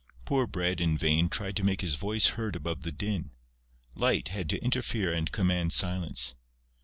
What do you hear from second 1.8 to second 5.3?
his voice heard above the din. Light had to interfere